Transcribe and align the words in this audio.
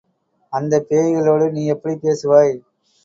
அந்தப் 0.53 0.87
பேய்களோடு 0.89 1.51
நீ 1.51 1.65
எப்படிப் 1.67 2.01
பேசுவாய்? 2.01 2.53